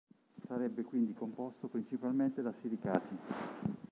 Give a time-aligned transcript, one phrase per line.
[0.47, 3.15] Sarebbe quindi composto principalmente da silicati.